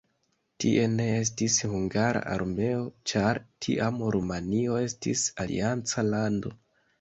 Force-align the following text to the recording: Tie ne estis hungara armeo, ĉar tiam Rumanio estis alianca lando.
Tie 0.63 0.85
ne 0.93 1.03
estis 1.17 1.57
hungara 1.73 2.23
armeo, 2.35 2.79
ĉar 3.11 3.41
tiam 3.67 4.01
Rumanio 4.17 4.81
estis 4.87 5.27
alianca 5.47 6.07
lando. 6.11 6.57